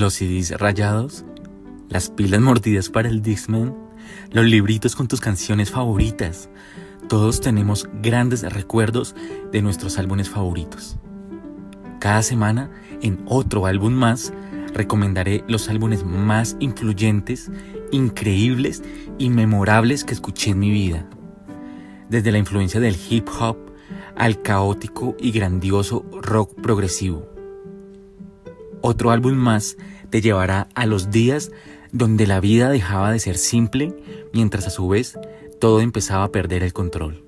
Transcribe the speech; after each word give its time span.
los 0.00 0.14
CDs 0.14 0.58
rayados, 0.58 1.24
las 1.88 2.10
pilas 2.10 2.40
mordidas 2.40 2.88
para 2.88 3.08
el 3.08 3.22
Discman, 3.22 3.76
los 4.32 4.44
libritos 4.46 4.96
con 4.96 5.06
tus 5.06 5.20
canciones 5.20 5.70
favoritas. 5.70 6.48
Todos 7.08 7.40
tenemos 7.40 7.88
grandes 8.02 8.42
recuerdos 8.42 9.14
de 9.52 9.62
nuestros 9.62 9.98
álbumes 9.98 10.30
favoritos. 10.30 10.96
Cada 12.00 12.22
semana, 12.22 12.70
en 13.02 13.22
otro 13.26 13.66
álbum 13.66 13.92
más, 13.92 14.32
recomendaré 14.72 15.44
los 15.48 15.68
álbumes 15.68 16.04
más 16.04 16.56
influyentes, 16.60 17.50
increíbles 17.92 18.82
y 19.18 19.28
memorables 19.28 20.04
que 20.04 20.14
escuché 20.14 20.52
en 20.52 20.60
mi 20.60 20.70
vida. 20.70 21.08
Desde 22.08 22.32
la 22.32 22.38
influencia 22.38 22.80
del 22.80 22.96
hip 23.08 23.28
hop 23.38 23.58
al 24.16 24.40
caótico 24.40 25.14
y 25.20 25.30
grandioso 25.30 26.06
rock 26.22 26.58
progresivo. 26.60 27.39
Otro 28.82 29.10
álbum 29.10 29.34
más 29.34 29.76
te 30.10 30.20
llevará 30.20 30.68
a 30.74 30.86
los 30.86 31.10
días 31.10 31.50
donde 31.92 32.26
la 32.26 32.40
vida 32.40 32.70
dejaba 32.70 33.12
de 33.12 33.18
ser 33.18 33.36
simple 33.36 33.94
mientras 34.32 34.66
a 34.66 34.70
su 34.70 34.88
vez 34.88 35.18
todo 35.60 35.80
empezaba 35.80 36.24
a 36.24 36.32
perder 36.32 36.62
el 36.62 36.72
control. 36.72 37.24